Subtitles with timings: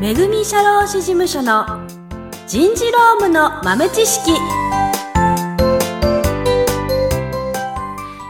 [0.00, 1.66] めぐみ社労士事務所の
[2.46, 4.30] 人事労務の豆知識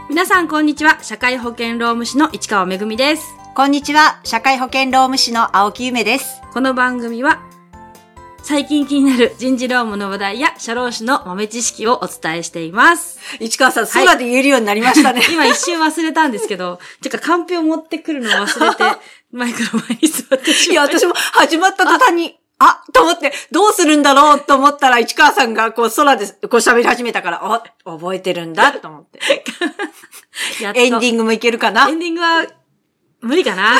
[0.09, 4.21] 皆さんこんにちは社会保険労務士の市川めぐみですこんにちは。
[4.23, 6.41] 社会保険労務士の青木ゆめです。
[6.53, 7.41] この番組は
[8.41, 13.19] 最近気になる人事労務の話題や社労士の豆知識をお伝えしています。
[13.39, 15.21] 市川さん、空で言えるようになりましたね。
[15.31, 18.83] 今一瞬忘れたんですけど、てか、カンペを持ってくるのを忘れて、
[19.31, 20.99] マイクの前に座ってしいや、まった。
[20.99, 29.19] 私も始まった途端に、あと思って、どうするんだろうと思ったら、市川さんがこう空でこう喋り始めたから、あ、覚えてるんだと思って。
[30.61, 31.87] やっとエンディングもいけるかな？
[31.89, 32.45] エンディングは、
[33.21, 33.77] 無理かな？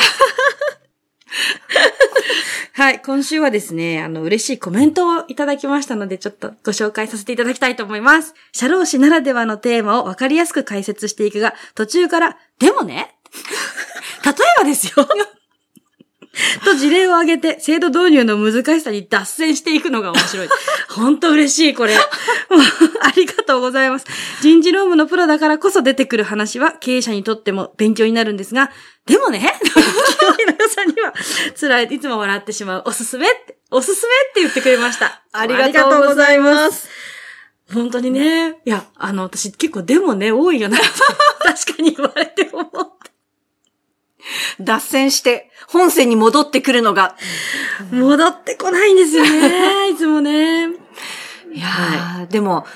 [2.74, 8.34] はい、今週はですね、あの、嬉しいコメントをいただきましたので、ちょっとご紹介させていただきたいと思います。
[8.52, 13.16] 社労士ならではのテーマを分かりやすく解説していくが、途中から、でもね、
[14.24, 15.06] 例えばですよ。
[16.64, 20.48] と事例を挙げて、制度導入の難しさに脱線していくのが面白い。
[20.88, 21.96] 本当嬉しい、これ。
[21.98, 24.06] ありがとうございます。
[24.40, 28.70] 人事労務のプロだからこそ出てくる話は経営者にとっても勉強になるんですが、
[29.06, 31.12] でもね、勢いの良さには
[31.58, 32.82] 辛い、いつも笑ってしまう。
[32.86, 35.22] おすすめって、おすすめって言ってくれました。
[35.32, 36.88] ありがとうございます。
[37.72, 38.60] 本当にね。
[38.64, 40.78] いや、あの、私結構でもね、多いよな。
[41.42, 42.99] 確かに言われて思った。
[44.60, 47.16] 脱線して、本線に戻ってくるのが。
[47.90, 49.90] 戻ってこないんですよね。
[49.92, 50.66] いつもね。
[51.52, 52.66] いやー、でも、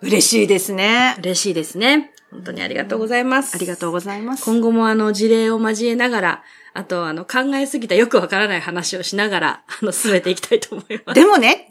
[0.00, 1.16] 嬉しいですね。
[1.18, 2.12] 嬉しいですね。
[2.32, 3.54] 本当にありがとうございます。
[3.54, 4.44] ありがとうございます。
[4.44, 6.42] 今後もあの事例を交えながら、
[6.74, 11.20] あとあの考えすぎたよくわからない話をしながら、あの進めていきたいと思います。
[11.20, 11.70] でもね、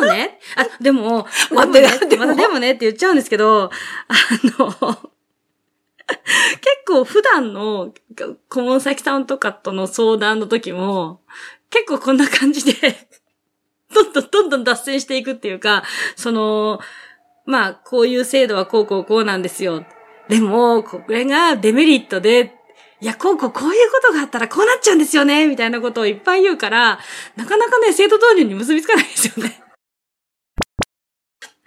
[0.00, 3.70] でもね、あ、でも、 待ってねまたでもねって言っちゃうんですけど、
[4.08, 4.14] あ
[4.58, 5.10] の、
[6.08, 7.92] 結構普段の
[8.48, 11.20] 顧問先さんとかとの相談の時も、
[11.70, 13.08] 結構こんな感じで、
[13.94, 15.84] どんどんどんどん脱線していくっていうか、
[16.16, 16.80] その、
[17.46, 19.84] まあ、こういう制度はこうこうこうなんですよ。
[20.28, 22.54] でも、これがデメリットで、
[23.00, 26.98] いや、こうこうこういうことがあったらこうなっちゃうんですよね、みたいなことをいっぱい言うから、
[27.36, 29.62] なかなかね、制度導入に結びつかないですよね。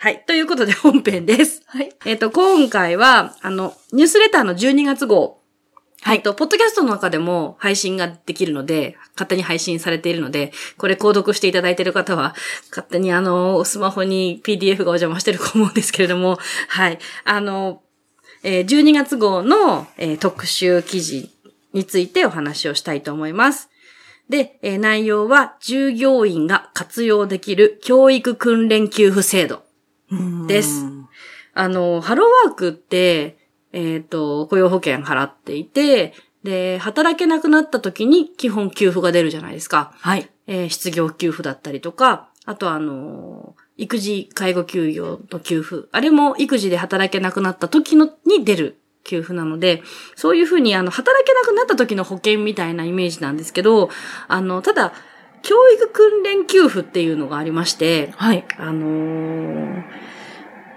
[0.03, 0.23] はい。
[0.25, 1.61] ということで本編です。
[1.67, 1.93] はい。
[2.07, 5.43] えっ、と、今回は、あの、ニュースレターの12月号。
[6.01, 12.33] はいえっと、ポッドキャストの中でも配信ができるので、勝手に配信されているので、これ購読していただいている方は、
[12.71, 16.39] 勝手にあの、スマホに PDF がお邪魔してると思うんですけれども、
[16.69, 16.97] はい。
[17.23, 17.83] あの、
[18.41, 21.29] えー12月号の、えー特集記事
[21.73, 23.69] についてお話をしたいと思います。
[24.29, 29.61] で、えー内容は、従業員が活用できる教育訓練給付制度。
[30.47, 31.01] ですうん
[31.53, 33.37] あの、ハローワークって、
[33.73, 36.13] えっ、と、雇用保険払っていて、
[36.43, 39.93] で、働けなくなった時に基本給付が出るじゃないですか。
[39.99, 40.29] はい。
[40.47, 45.87] えー失業給付だったりとか、あとあのー育児介護休業の給付。
[45.91, 49.81] あれも育児で働けなくなった時のに出る給付なので、
[50.15, 53.89] そういうふうにあの、働けなくなった時の保険みたいなイメージなんですけど、
[54.27, 54.93] あの、ただ、
[55.41, 58.45] 教育訓練給付っていうのがありまして、はい。
[58.57, 60.00] あのー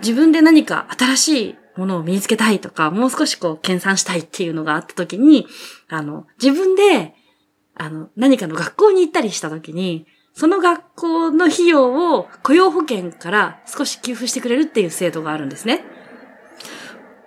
[0.04, 5.46] 自分で何か新しいものを身につけたいとか、もう少しこう、研鑽したいっていうのがあった時に、
[5.88, 7.14] あの、自分で、
[7.74, 15.84] あの、何かの学校に行ったりした時に、その学校の費用を雇用保険から少し給付してくれるっていう制度があるんですね。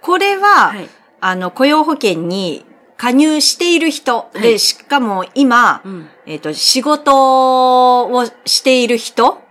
[0.01, 0.89] これは、はい。
[1.19, 2.65] あの、雇用保険に
[2.97, 6.09] 加入している人で、はいしかも今、うん。
[6.25, 9.41] えっ、と、仕事をしている人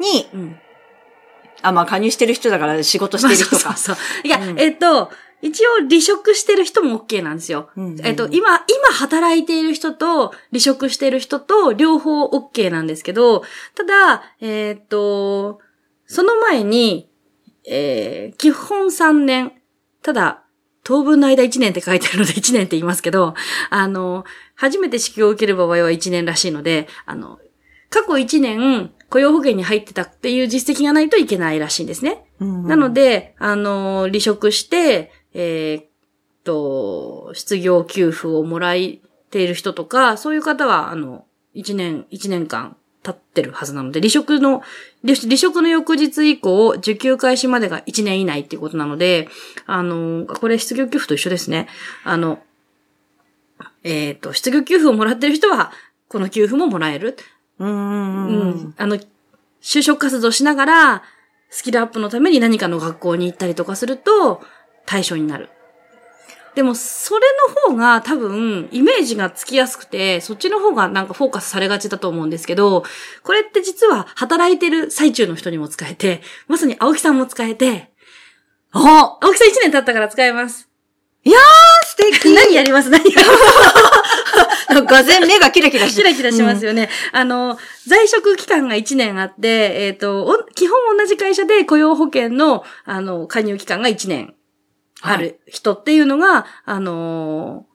[0.00, 0.60] に、うん。
[1.64, 3.64] あ、まあ、加入してる人だから仕事してる人か。
[3.64, 5.10] ま あそうそういや、うんえっと、
[5.42, 7.70] 一応離職してる人も OK なんですよ。
[7.76, 13.44] うんえっと、今、今働いている人と離職している人と両方 OK なんですけど、
[13.74, 15.60] ただ、えっと、
[16.06, 17.10] その前に、
[17.66, 19.52] えー基本3年、
[20.02, 20.44] ただ、
[20.82, 23.34] 当分の間1年って書いてあるので 1年って言いますけど、
[23.70, 27.38] あの、初めて支給を受ける場合は1年らしいので、あの、
[27.90, 32.24] 過去1年雇用保険に入ってたっていう実績がないといけないらしいんですね。
[32.40, 35.86] うんなので、あの、離職して、えーっ
[36.44, 38.98] と、失業給付をもらえ
[39.30, 41.24] ている人とか、そういう方は、あの、
[41.54, 44.62] 一年、一年間経ってるはずなので、離職の、
[45.04, 49.28] 離離職の翌日以降、受給開始までが1年以内っていうことなので、
[49.66, 51.68] あの、これ失業給付と一緒ですね。
[52.02, 52.42] あの、
[53.84, 55.72] えーっと、失業給付をもらってる人は、
[56.08, 57.16] この給付ももらえる。
[57.58, 58.74] うんうん。
[58.76, 58.98] あの、
[59.62, 61.02] 就職活動しながら、
[61.50, 64.42] スキルアップのために何かの学校に行ったりとかすると、
[64.86, 65.48] 対象になる。
[66.54, 72.84] でも、それの方が多分、イメージがつきやすくて、そっちの方がなんかフォーカスされがちだと思うんですけど、
[73.22, 77.90] これって実は働いてる最中の人にも使えて、まさに青木さんも使えて、
[78.72, 80.68] お青木さん1年経ったから使えます。
[81.96, 82.34] 素敵。
[82.34, 82.90] 何やります？
[82.90, 83.22] 何やりま
[84.74, 84.82] す？
[84.82, 86.88] がぜ目がキラキラしてキラキラしますよね。
[87.12, 94.34] あの、在職期間が1年あって、えっ、と、お基本同じ会社で雇用保険の、あの、加入期間が1年
[95.02, 97.74] ある人っていうのが、あのー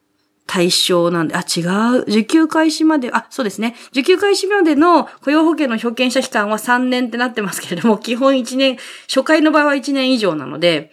[0.51, 1.62] 対象なんで、あ、違
[1.95, 2.01] う。
[2.07, 3.75] 受給開始まで、あ、そうですね。
[3.92, 10.92] 受給開始までの雇用保険の被験者期間は3年ってなってますけれども、基本1年、初回の場合は1年以上なので、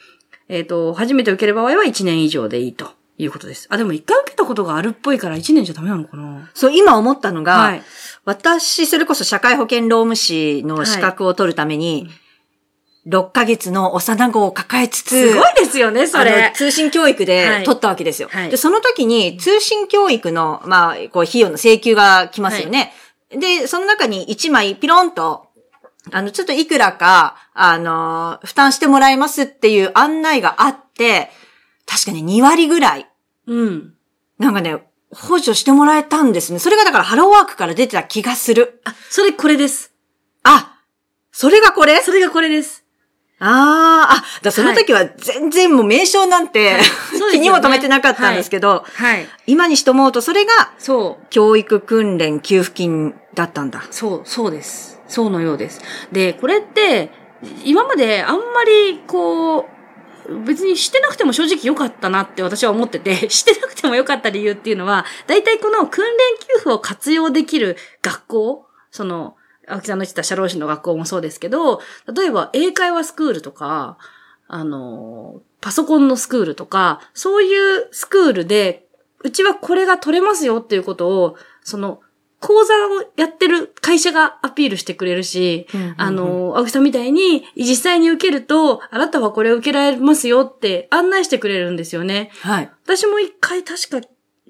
[0.51, 3.67] えっ、と、初めて受ける場合は1年以上でいいということです。
[3.71, 6.51] あ、でも1回受けたことがあるっぽいから1年じゃダメなのかな？
[6.55, 7.83] そう、今思ったのが、はい。
[8.25, 12.09] 私、それこそ社会保険労務士の資格を取るために、
[13.07, 16.55] 6ヶ月の幼子を抱えつつ、すごいですよね、そあれの。
[16.55, 18.29] 通信教育はでい取ったわけですよ。
[18.31, 22.93] はいで、その時に通信教育の、まあ、こう、費用の請求が来ますよね。
[23.31, 25.47] で、その中に1枚ピロンと、
[26.13, 31.31] あの、ちょっといくらか、あの、負担してもらいますっていう案内があって、
[31.87, 33.06] 確かに2割ぐらい、
[33.47, 33.95] うん。
[34.39, 36.59] なんかね、補助してもらえたんですね。
[36.59, 38.81] それがだからハローワークから出てた気がする。
[38.85, 39.93] あ、それこれです。
[40.43, 40.81] あ、
[41.33, 42.01] それがこれ？
[42.03, 42.85] それがこれです。
[43.39, 49.27] ああ、あ、だその時は全然もう名称なんて、そうですよね気にも留めてなかったんですけど、はい。
[49.47, 51.27] 今にして思うとそれがそう。
[51.29, 53.85] 教育訓練給付金だったんだ。
[53.91, 55.01] そう、そうです。
[55.07, 55.83] そうのようです。
[56.13, 57.11] で、これって、
[57.65, 59.65] 今まであんまり、こう、
[60.45, 69.37] 別にしてなくても正直良かったなって私は思ってて、 してなくても良かった理由っていうのは、大体この訓練給付を活用できる学校、その、
[69.69, 71.81] 青木さんの言ってた社労士の学校もそうですけど、
[72.15, 73.99] 例えば英会話スクールとか、
[74.49, 78.87] あの、パソコンのスクールとか、そういうスクールで、
[79.25, 82.01] うちはこれが取れますよっていうことを、その、
[82.41, 92.31] 講座をやってる会社がアピールしてくれるし、うんうんうんあの、青木さんみたいに、実際に受けると、あなたはこれを受けられますよって案内してくれるんですよね。
[92.43, 92.71] はい。
[92.85, 94.09] 私も一回確か、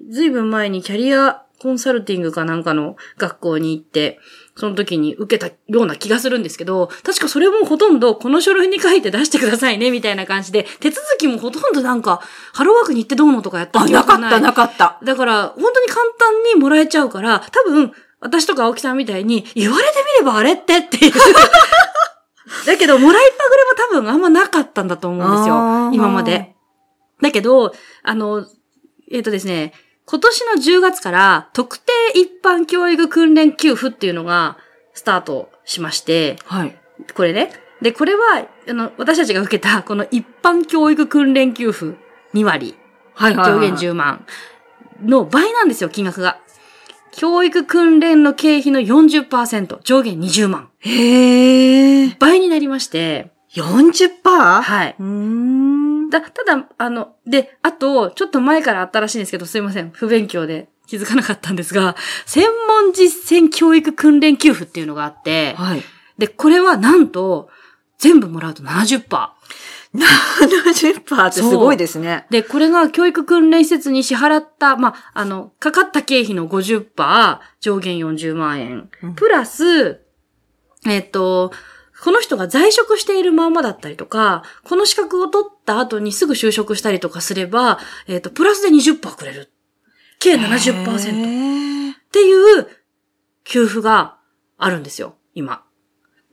[0.09, 4.19] ずいぶん前にキャリアコンサルティングかなんかの学校に行って、
[4.57, 12.21] その時に受けたような気がするんですけど、確かそれもほとんどこの書類に書いて出してくださいね、みたいな感じで、手続きもほとんどなんか、
[12.53, 14.99] ハローワークに行ってどうのとかやったあ、なかった、なかった。
[15.03, 19.89] だから、本当に簡単にもらえちゃうから、多分、私とか青木さんみたいに、言われて
[20.19, 21.13] みればあれってっていう。
[22.65, 25.93] だけど、もらいっぱぐれも多分あんまなかったんだと思うんですあよー。
[25.93, 26.55] 今まで。
[27.21, 28.43] だけど、あの、
[29.11, 29.73] えっ、とですね、
[30.09, 34.57] 今年の10月から特定一般教育訓練給付っていうのが
[34.93, 36.79] スタートしまして、はい。
[37.13, 37.51] これね。
[37.81, 41.97] で、これは、あの、私たちが受けた、この一般教育訓練給付
[42.33, 42.75] 2割。
[43.13, 43.69] はいはい、はい。
[43.69, 44.25] 上限10万
[45.03, 46.39] の倍なんですよ、金額が。
[47.11, 50.69] 教育訓練の経費の40%、上限20万。
[50.79, 52.15] へえ。
[52.17, 54.61] 倍になりまして、40%?
[54.61, 54.95] はい。
[54.97, 55.66] うーん。
[56.09, 61.95] だ、ただ、あの、で、あと、ちょっと前からあったらしいんですけど、すいません、不勉強で気づかなかったんですが、
[62.25, 65.83] 専門実践教育訓練給付っていうのがあって、はい。
[66.17, 67.49] で、これはなんと、
[67.97, 69.29] 全部もらうと70%。
[69.93, 72.25] 70%ってすごいですね。
[72.29, 79.15] で、これが教育訓練施設に支払った、まあ、あの、かかった経費の50%、上限40万円うん。
[79.15, 80.01] プラス、
[80.85, 81.51] えっ、と、
[82.03, 89.51] この人が在職しているままだったりとか、この資格を取った後にすぐ就職したりとかすれば、えっ、と、プラスで20%くれる。
[90.19, 92.67] 計70%っへていう
[93.43, 94.17] 給付が
[94.57, 95.63] あるんですよ、今。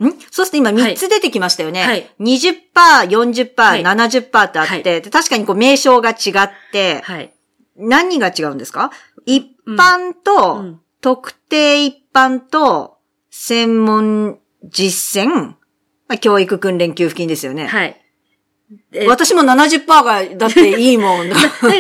[0.01, 0.21] ーん？
[0.31, 1.83] そうすると今3つ出てきましたよね。
[1.83, 2.11] はい。
[2.21, 3.83] 20%、40%、はい。
[3.83, 4.83] 70%ってあって、はい。
[4.83, 7.33] で確かにこう名称が違って、はい。
[7.77, 8.91] 何が違うんですか？
[9.27, 10.81] 一般と、うん。
[11.01, 12.99] 特定一般と、
[13.31, 14.39] 専門
[14.71, 15.57] 実践、ま
[16.09, 17.67] あ、教育訓練給付金ですよね。
[17.67, 18.01] はい。
[18.91, 21.29] で私も70%が、だっていいもん。
[21.29, 21.79] でこれ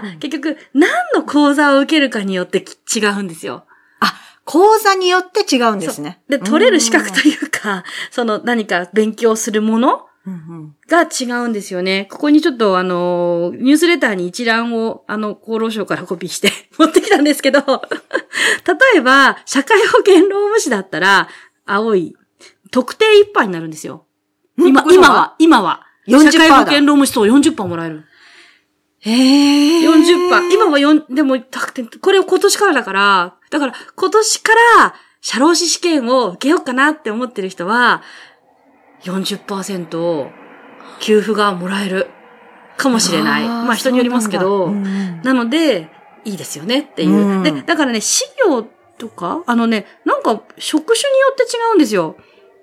[0.00, 3.64] が、結局、何の講座を受けるかによってき違うんですよ。
[4.00, 4.14] あ、
[4.44, 6.20] 講座によって違うんですね。
[6.28, 10.06] で、取れる資格というか、その何か勉強するもの
[10.88, 12.08] が違うんですよね。
[12.10, 21.28] ここにちょっとあの、ニュースレターに一覧を、あの、厚労省からコピーして 持ってきたんですけど、 例えば、社会保険労務士だったら、
[21.72, 22.14] 青い、
[22.70, 24.06] 特定一般になるんですよ。
[24.58, 25.86] 今、今は、今は。
[26.06, 28.04] 40%社会保険労務士と40%もらえる。
[29.00, 29.88] へえ。
[29.88, 30.52] 40%。
[30.52, 38.02] 今は4、でも、たくてこれを今年からだから、だから今年から、社労士試験を受けようかなって思ってる人は、
[39.02, 40.30] 40%
[41.00, 42.08] 給付がもらえる。
[42.76, 43.44] かもしれない。
[43.44, 45.90] あーまあ人によりますけど、なうんなので、
[46.24, 47.10] いいですよねっていう。
[47.10, 48.66] うんで、だからね、資料
[49.00, 52.16] とか、あのね、なんか職種によって違うんですよ。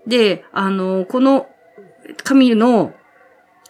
[0.05, 1.47] で、あの、この
[2.23, 2.93] 紙の、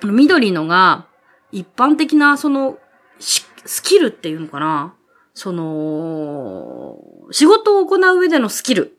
[0.03, 1.07] 緑のが、
[1.51, 2.77] 一般的な、その、
[3.19, 4.93] しスキルっていうのかな？
[5.33, 7.00] その、
[7.31, 8.97] 仕事を行う上でのスキル。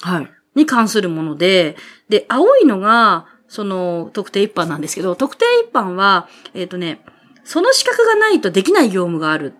[0.00, 0.30] はい。
[0.54, 1.76] に関するもので、
[2.08, 7.00] で、青いのが、その、特定一般なんですけど、特定一般は、えっ、とね、
[7.44, 9.54] その資格がないとできない業務がある。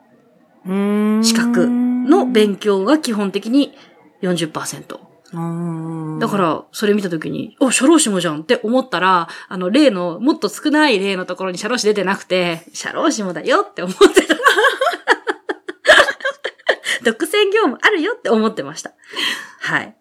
[1.23, 3.75] 資格の勉強が基本的に
[4.23, 5.07] 40%。
[5.33, 14.37] 強だから、それ見たときに、お、社労士もじゃんって思ったら、あの、例の、もっと少ない例のところに社労士出てなくて、社労士もだよって思ってた。
[17.05, 18.93] 独占業務あるよって思ってました。
[19.61, 19.95] はい。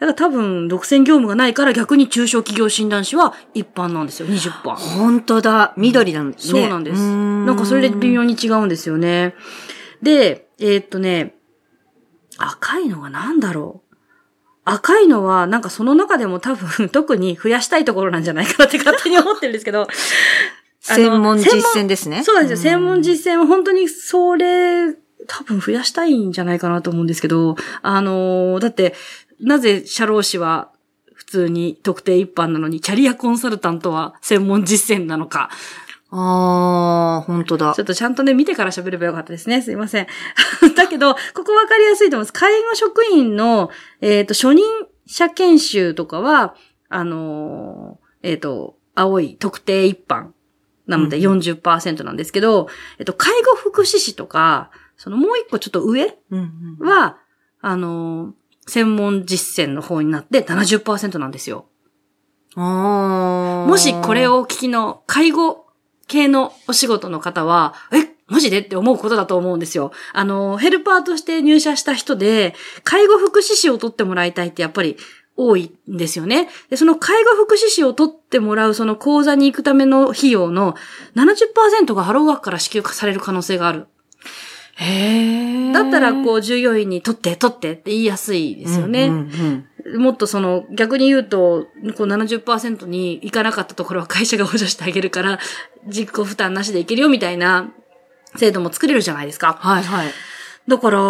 [0.00, 4.74] だから多分、独占業務がないから逆に中小企業診断士は一般なんですよ、20%。
[4.74, 5.72] 本当だ。
[5.76, 6.62] 緑なんですね。
[6.62, 7.00] そうなんです。
[7.00, 9.34] ななんかそれで微妙に違うんですよね。
[10.02, 11.34] で、えーっとね、
[12.38, 13.94] 赤いのがなんだろう？
[14.64, 19.86] 赤いのは、なんかその中でも多分、 特に増やしたいところなんじゃないかなって勝手に思ってるんですけど。
[20.80, 22.22] 専門実践ですね。
[22.24, 22.56] そうですよ。
[22.58, 23.02] 専門践。
[23.02, 24.94] 実践は本当にそれ、
[25.26, 28.94] 多分増やしたいんじゃないかなと思うんですけど、あのーだって、
[29.40, 30.70] なぜ社労士は
[31.14, 35.50] 普通に特定一般なのに、キャリアコンサルタントは専門実践なのか。
[36.16, 37.82] ああ、本当だちょ。
[37.82, 39.62] っとちゃんとね、見てから喋ればよかったですね。
[39.62, 40.06] すいません。
[40.76, 42.32] だけど、ここわかりやすいと思います。
[42.32, 44.64] 介護職員の、えっ、と、初任
[45.06, 46.54] 者研修とかは、
[46.88, 50.28] あのーえっ、と、青い特定一般
[50.86, 52.68] なのでうん40%なんですけど、
[52.98, 57.18] えっと、介護福祉士とか、そのもう一個ちょっと上うんうんは、
[57.60, 58.32] あのー
[58.66, 61.66] 専門実践の方になって70%なんですよ。
[62.56, 65.63] もしこれ、をお聞きの介護
[66.14, 68.60] 系のお仕事の方は、え、マジで？
[68.60, 69.92] って思うことだと思うんですよ。
[70.12, 72.54] あの、ヘルパーとして入社した人で、
[72.84, 74.96] 介護福祉士を取ってもらいたいってやっぱり
[75.36, 76.48] 多いんですよね。
[76.70, 80.74] で、その介護福祉士を取ってもらうその講座に行くための費用の
[81.16, 83.88] 70%がハローワークから支給される可能性がある。
[84.76, 89.06] だったら、こう、従業員に取って、取ってって言いやすいですよね。
[89.06, 89.66] うんうん
[89.98, 91.66] もっとその、逆に言うと、
[91.96, 95.38] こう70%に行かなかったところは会社が補助してあげるから、
[95.86, 97.70] 実行負担なしでいけるよみたいな
[98.36, 99.58] 制度も作れるじゃないですか。
[99.60, 100.10] はいはい。
[100.66, 101.00] だから、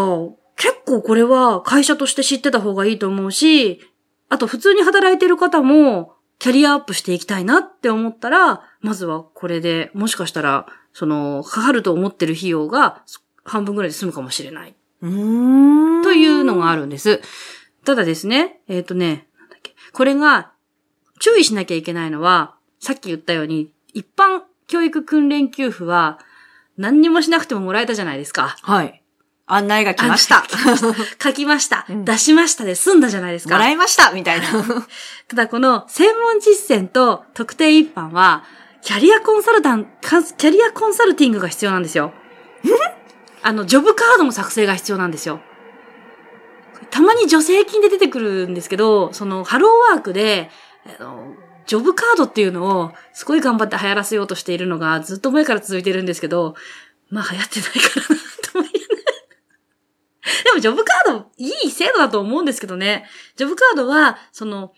[0.57, 3.81] 結構これは会社として知ってた方がいいと思うし、
[4.29, 13.03] あと普通に働いてる方も、キャリアアップしていきたいなって思ったら、まずはこれで、もしかしたら、その、かかると思ってる費用が
[13.45, 14.75] 半分ぐらいで済むかもしれない。
[15.03, 16.03] うーん。
[16.03, 17.21] というのがあるんです。
[17.85, 19.75] ただですね、えっ、とね、なんだっけ。
[19.93, 20.53] これが、
[21.21, 26.19] 注意しなきゃいけないのは、さっき言ったように、一般教育訓練給付は、
[26.77, 28.57] 何にもしなくてももらえたじゃないですか。
[28.63, 29.03] はい。
[29.47, 30.43] 案内が来ました。
[31.23, 31.87] 書きました。
[31.89, 33.55] うん出しましたで済んだじゃないですか。
[33.55, 34.47] もらいましたみたいな。
[35.29, 38.45] ただこの専門実践と特定一般は、
[38.81, 42.13] キャリアコンサルタン、かキャリアコンサルティングが必要なんですよ。
[43.45, 45.39] あの、ジョブカードの作成が必要なんですよ。
[46.91, 50.51] たまに助成金で出てくるんですけど、その、ハローワークで、
[50.99, 51.35] あの
[51.67, 56.55] ジョブカードっていうのを、すごい頑張って流行らせようとしているのが、ずっと前から続いてるんですけど、
[57.11, 59.15] まあ流行ってないからな、と思いながら
[60.45, 63.05] でも、ジョブカード、いい制度だと思うんですけどね。
[63.37, 64.73] ジョブカードは、その、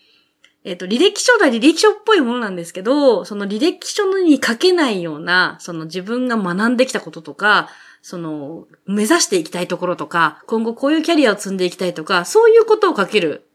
[0.64, 7.68] えっ、と、履歴書が履歴書っぽいものなんですけど、その履歴書に書けないような、その自分が学んできたこととか、
[8.08, 13.48] その、目指していきたいところとか、今後こういうキャリアを積んでいきたいとか、そういうことを書ける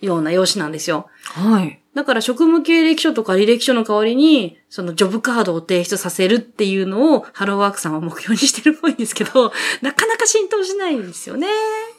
[0.00, 1.08] ような用紙なんですよ。
[1.22, 1.82] はい。
[1.94, 9.52] だから職務経歴書とか履歴書の代わりに、そのジョブカードを提出させるっていうのを、ハローワークさんは目標にしてるっぽいんですけど、
[9.82, 11.48] なかなか浸透しないんですよね。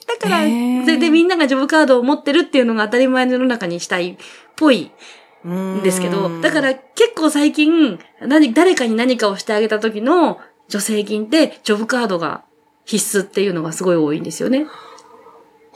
[0.08, 4.18] だから、それでみんながジョブカードを持ってるっていうのが当たり前の世の中にしたいっ
[4.56, 4.90] ぽい
[5.48, 10.40] んですけど、だから結構最近、何、誰かに何かをしてあげた時の
[10.72, 12.44] 助成金って、ジョブカードが
[12.86, 14.66] 必須っていうのがすごい多いんですよね。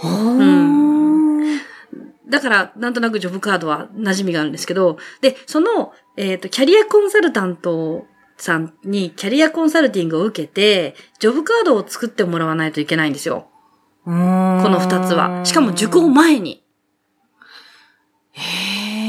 [0.01, 1.57] ら、うん。
[2.27, 8.05] だから、なんとなくジョブカードは馴染みがあるんですけど、で、その、えっ、と、キャリアコンサルタント
[8.37, 13.47] さんにキャリアコンサルティングを受けて、ジョブカードを作ってもらわないといけないんですよ。
[14.05, 15.43] ここの二つは。
[15.45, 16.63] しかも受講前に。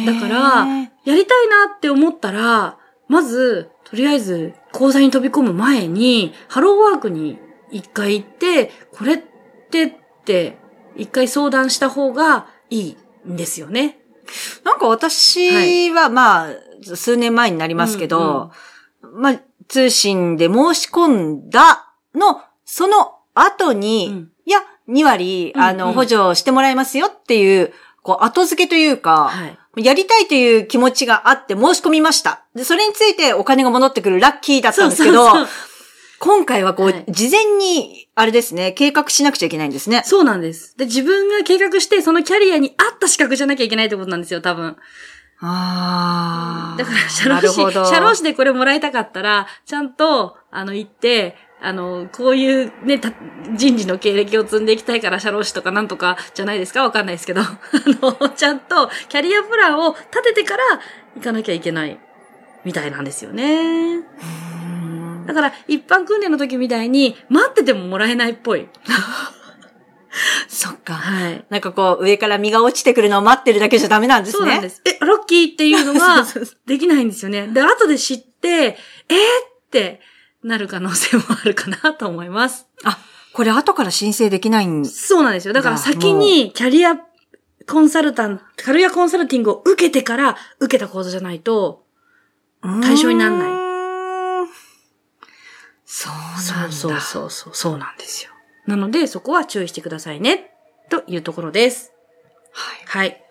[0.06, 0.66] だから、
[1.04, 2.78] やりたいなって思ったら、
[3.08, 7.38] まず、とりあえず、講座に飛び込む前に、ハローワークに
[7.70, 9.18] 一回行って、これっ
[9.70, 9.92] てっ
[10.24, 10.58] て、
[10.96, 12.96] 一回相談した方がいい
[13.28, 13.98] んですよね。
[14.64, 18.50] なんか私は、まあ、数年前になりますけど、
[19.14, 21.08] まあ、通信で申し込
[21.46, 29.58] んだの、その後に、うんいや、2割、あの、うんうん補助してもらいますよっていう、こう、後付けというか、はい。
[29.76, 32.44] やりたいという気持ちがあって申し込みました。
[32.54, 35.76] で、それについてお金が戻ってくるラッキーだったんですけど、そうそうそう
[36.18, 40.02] 今回はこう、はい事前に、あれですね、計画しなくちゃいけないんですね。
[40.04, 40.76] そうなんです。
[40.76, 44.76] で、自分が計画して、そのキャリアに合った資格じゃなきゃいけないってことなんですよ、多分。
[45.40, 46.78] ああ。
[46.78, 53.12] だから、社労士、社労士でこれもらいたかったら、ちゃんと、あの、行って、あの、こういうね、た
[53.54, 56.82] 人事の経歴を積んでいきたいから、社労士とかなんとかじゃないですか？
[56.82, 57.48] わかんないですけど、 あ
[58.02, 60.62] の、ちゃんとキャリアプランを立ててから
[61.16, 61.98] 行かなきゃいけない、
[62.64, 64.00] みたいなんですよね。
[65.26, 68.68] だから、一般訓練の時みたいに、待っててももらえないっぽい。
[70.48, 70.94] そっか。
[70.94, 71.44] はい。
[71.50, 74.38] なんかこう、上から身が落ちてくるのを待ってるだけじゃダメなんですね。
[74.38, 74.82] そうなんです。
[74.84, 76.24] え、ラッキーっていうのが
[76.66, 77.48] できないんですよね。
[77.48, 78.78] で、後で知って、えー、っ
[79.70, 80.00] て
[80.46, 82.66] なる可能性もあるかなと思います。
[82.84, 82.98] あ、
[83.32, 85.52] これ後から申請できないんそうなんですよ。
[85.52, 86.96] だから先にキャリア
[87.66, 91.84] コンサルタント、キャリアコンサルティングを受けてから受けた講座じゃないと、
[92.62, 94.48] 対象になんないない。
[95.84, 96.12] そう
[96.56, 96.72] なんだ。
[96.72, 98.30] そうそうそう、そうなんですよ。
[98.66, 100.52] なので、そこは注意してくださいね、
[100.90, 101.92] というところです。
[102.86, 103.08] はい。
[103.08, 103.22] はい。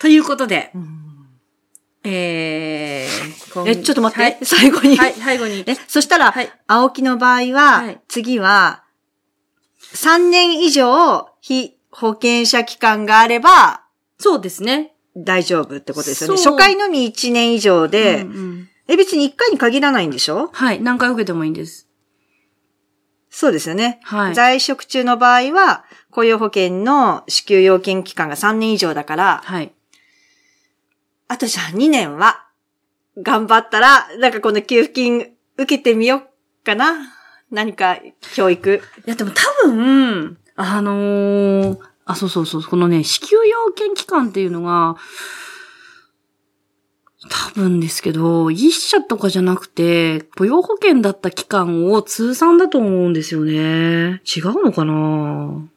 [0.00, 1.17] ということで、うん
[2.10, 4.96] えー、今え、ちょっと待って、はい最後に。
[4.96, 5.64] はい、最後に。
[5.66, 8.84] え、そしたら、はい青木の場合は、はい次は、
[9.94, 13.84] 3年以上、非保険者期間があれば、
[14.18, 14.94] そうですね。
[15.16, 16.36] 大丈夫ってことですよね。
[16.36, 20.48] 初回のみ1年以上で、うんうんえ、別に1回に限らないんでしょ？
[20.52, 21.86] はい、何回受けてもいいんです。
[23.30, 24.00] そうですよね。
[24.04, 24.34] はい。
[24.34, 29.72] 在職中の場合は、雇用保険の支給要件期間が3年以上だから、はい。
[31.28, 32.46] あとじゃあ2年は、
[33.20, 36.16] 頑張ったら、なんかこの給付金受けてみよ
[36.62, 37.14] うかな。
[37.50, 37.98] 何か
[38.34, 38.82] 教育。
[39.06, 44.96] いや、でも多分、あのーあ、そうそうそう、このね、支給要件期間っていうのが、
[47.28, 54.22] 多分ですけど、一社とかじゃなくて、雇用保険だった期間を通算だと思うんですよね。
[54.24, 55.68] 違うのかな？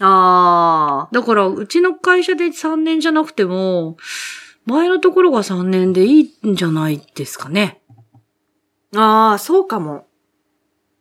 [0.00, 1.08] ああ。
[1.12, 3.96] だから、うちの会社で3年じゃなくても、
[4.68, 7.80] 前のところが3年でいいんじゃないですかね。
[8.94, 10.06] ああ、そうかも。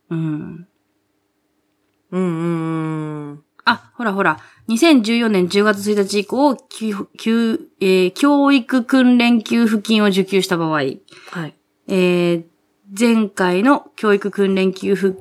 [0.10, 0.68] うん。
[2.12, 3.44] うんうんうん。
[3.66, 4.40] あ、ほらほら。
[4.70, 10.96] 2014年10月1日以降、えー教育訓練給付金を受給した場合、はい。
[11.88, 12.44] えー
[12.98, 15.20] 前回の教育訓練給付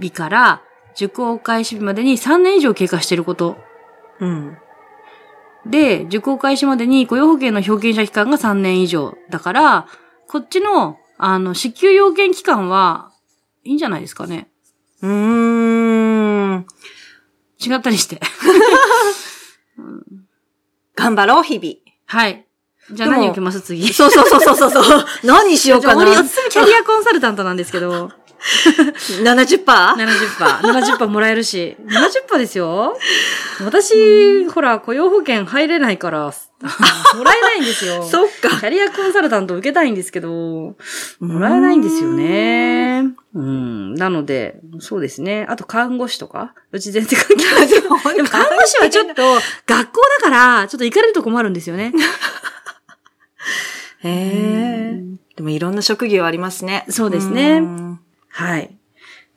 [0.00, 0.62] 日から
[0.96, 3.56] 受講開始日までに3年以上経過していること。
[4.18, 4.58] うん。
[5.66, 9.14] で、受講開始までに雇用保険の表現者期間が3年以上。
[9.30, 9.86] だから、
[10.28, 13.12] こっちの、あの、支給要件期間は、
[13.64, 14.48] いいんじゃないですかね。
[15.02, 16.66] うーん。
[17.60, 18.20] 違ったりして。
[20.94, 21.74] 頑張ろう、日々。
[22.06, 22.46] はい。
[22.90, 23.92] じゃあ何受けます次？
[23.92, 25.04] そうそうそうそうそう。
[25.24, 26.04] 何しようかな。
[26.06, 28.10] じゃあ俺、おすすめキャリアコンサルタントなんですけど、
[29.22, 29.64] 70%?
[29.64, 29.96] 70%。
[30.60, 31.76] 70%もらえるし。
[31.80, 32.96] 70%ですよ。
[33.64, 36.32] 私、ほら、雇用保険入れないから、
[37.16, 38.02] もらえないんですよ。
[38.06, 38.48] そっか。
[38.48, 40.76] キャリアコンサルタント受けたいんですけど、
[41.20, 43.04] もらえないんですよね。
[43.34, 43.94] うん。
[43.94, 45.46] なので、そうですね。
[45.48, 47.68] あと看護師とかうち全然関係ない。
[47.68, 49.22] でもでも看護師はちょっと、
[49.66, 51.92] 学校だから、ちょっと行かれると困るんですよね。
[54.00, 55.02] へえ。
[55.36, 56.84] でもいろんな職業ありますね。
[56.88, 58.76] そうですねうんはい。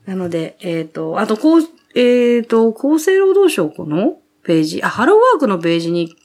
[0.06, 1.62] なので、えっ、と、あと、こう、
[1.96, 6.16] えっ、と、厚生労働省このページ、あ、ハローワークのページに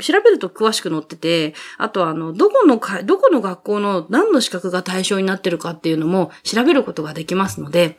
[0.00, 7.96] 調べると詳しく載ってて、あとあの、どこのか、どこの学校の何の資格が対象になってるかっていうのも調べることができますので、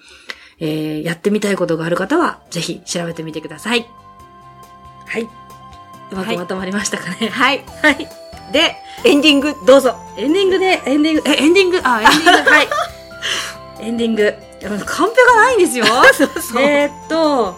[0.59, 3.87] えー、やってみたいことがある方は、ぜひ調べてみてください。
[5.07, 5.23] はい。
[6.11, 7.29] うまくまとまりましたかね？
[7.29, 7.63] はい。
[7.81, 8.07] はい。
[8.51, 9.95] で、エンディングどうぞ。
[10.17, 12.67] エンディングで、エンディング、え、エンディング、あ、エンディング、 はい。
[13.81, 14.33] エンディング。
[14.85, 15.85] カンペがないんですよ。
[16.59, 17.55] えーっと、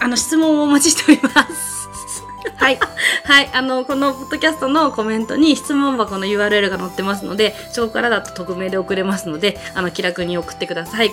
[0.00, 2.24] あの、質問をお待ちしております。
[2.56, 2.78] はい。
[3.24, 3.50] はい。
[3.52, 11.12] あの、このポッドキャストのコメントに質問箱の URL が載ってますので、そこからだと匿名で送れますので、あの、気楽に送ってください。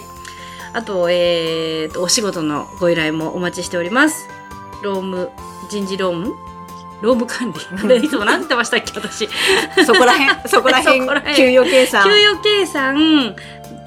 [0.73, 4.27] あと、えーっと、お仕事のご依頼もお待ちしております。
[4.81, 5.29] 労務、
[5.69, 6.48] 人事労務
[7.01, 7.97] 労務管理。
[8.05, 9.29] いつも何て言ってましたっけ、私。
[9.85, 12.03] そこら辺、 そこら辺そこら、辺給与計算。
[12.03, 13.35] 給与計算、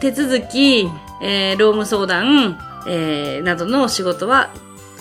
[0.01, 4.51] 手続き、えー、労務相談、えー、などの仕事は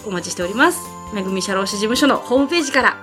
[0.06, 0.82] お待ちしております。
[1.14, 2.98] めぐみ社労士事務所のホームページから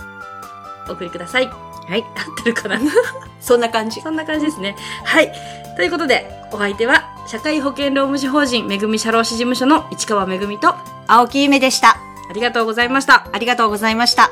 [0.89, 1.47] お送りください。
[1.47, 2.03] はい。
[2.03, 2.79] 合ってるかな？
[3.41, 4.01] そんな感じ。
[4.01, 4.77] そんな感じですね。
[5.05, 5.33] はい。
[5.77, 10.75] ということで、お相手は、社会保険労務士法人めぐみ社労士事務所の市川めぐみと、
[11.07, 11.97] 青木ゆめでした。
[12.31, 13.27] ありがとうございました。
[13.33, 14.31] ありがとうございました。